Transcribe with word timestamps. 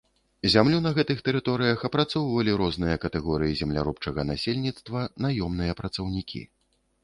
Зямлю 0.51 0.77
на 0.85 0.91
гэтых 0.97 1.19
тэрыторыях 1.27 1.83
апрацоўвалі 1.89 2.57
розныя 2.63 2.95
катэгорыі 3.05 3.57
земляробчага 3.61 4.21
насельніцтва, 4.33 4.99
наёмныя 5.31 5.81
працаўнікі. 5.83 6.47